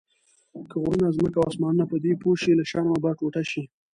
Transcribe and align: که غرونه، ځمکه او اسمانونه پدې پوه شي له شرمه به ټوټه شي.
که 0.69 0.75
غرونه، 0.83 1.15
ځمکه 1.17 1.37
او 1.39 1.47
اسمانونه 1.51 1.85
پدې 1.91 2.11
پوه 2.21 2.35
شي 2.41 2.51
له 2.59 2.63
شرمه 2.69 2.97
به 3.03 3.09
ټوټه 3.19 3.43
شي. 3.51 3.63